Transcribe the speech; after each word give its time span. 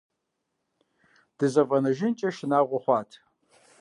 ДызэфӀэнэжынкӀэ 1.37 2.29
шынагъуэ 2.35 2.79
хъуат. 2.83 3.11